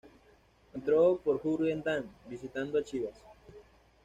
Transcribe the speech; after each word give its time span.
Entró 0.73 1.17
por 1.23 1.39
Jürgen 1.43 1.83
Damm, 1.83 2.05
visitando 2.27 2.79
a 2.79 2.83
Chivas. 2.83 3.23